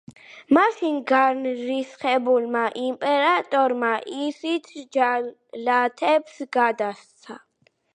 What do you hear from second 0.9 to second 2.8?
განრისხებულმა